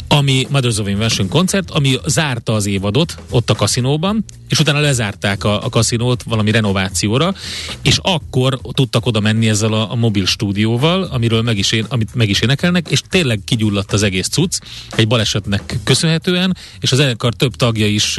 [0.08, 5.44] ami Mothers of Invention koncert, ami zárta az évadot ott a kaszinóban, és utána lezárták
[5.44, 7.34] a, a kaszinót valami renovációra,
[7.82, 12.14] és akkor tudtak oda menni ezzel a, a mobil stúdióval, amiről meg is, én, amit
[12.14, 14.58] meg is énekelnek, és tényleg kigyulladt az egész cucc,
[14.90, 18.18] egy balesetnek köszönhetően, és az zenekar több tagja is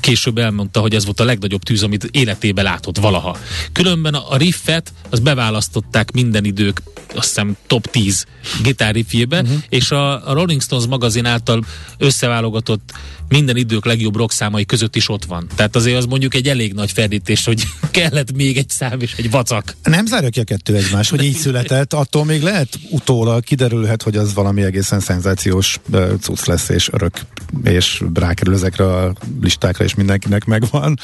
[0.00, 3.36] később elmondta, hogy ez volt a legnagyobb tűz, amit életébe látott valaha.
[3.72, 6.82] Különben a, riffet, az beválasztották minden idők,
[7.14, 8.26] azt hiszem top 10
[8.62, 9.56] gitárriffjébe, uh-huh.
[9.68, 11.64] és a, a Rolling Stones magazin által
[11.98, 12.92] összeválogatott
[13.32, 15.46] minden idők legjobb rock számai között is ott van.
[15.54, 19.30] Tehát azért az mondjuk egy elég nagy ferdítés, hogy kellett még egy szám és egy
[19.30, 19.76] vacak.
[19.82, 24.16] Nem zárja ki a kettő egymás, hogy így született, attól még lehet utólag kiderülhet, hogy
[24.16, 25.80] az valami egészen szenzációs
[26.20, 27.20] cucc lesz, és örök,
[27.64, 30.98] és rákerül ezekre a listákra, és mindenkinek megvan.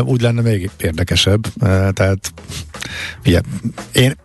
[0.00, 1.52] Úgy lenne még érdekesebb.
[1.92, 2.32] Tehát
[3.24, 3.40] ugye,
[3.92, 4.16] én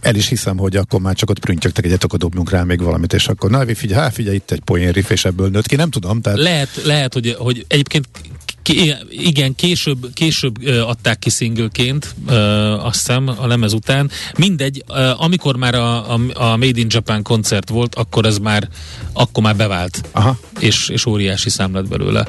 [0.00, 3.12] el is hiszem, hogy akkor már csak ott prüntjögtek egyet, akkor dobjunk rá még valamit,
[3.12, 5.90] és akkor na, figyelj, hát figyelj, itt egy poén riff, és ebből nőtt ki, nem
[5.90, 6.20] tudom.
[6.20, 6.38] Tehát...
[6.38, 8.08] Lehet, lehet hogy, hogy egyébként
[9.10, 12.14] igen, később, később adták ki singleként,
[12.78, 14.10] azt hiszem, a lemez után.
[14.36, 14.84] Mindegy,
[15.16, 18.68] amikor már a, a, a Made in Japan koncert volt, akkor ez már,
[19.12, 20.02] akkor már bevált.
[20.12, 20.38] Aha.
[20.58, 22.26] És, és óriási szám lett belőle.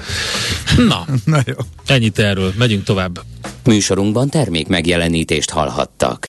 [0.87, 1.55] Na, Na jó.
[1.85, 3.23] ennyit erről, megyünk tovább.
[3.63, 6.23] Műsorunkban termék megjelenítést hallhattak.